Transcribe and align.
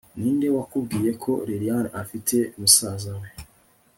ninde 0.19 0.47
wakubwiye 0.55 1.11
ko 1.23 1.31
lilian 1.47 1.85
afite 2.01 2.37
musaza 2.59 3.11
we! 3.19 3.27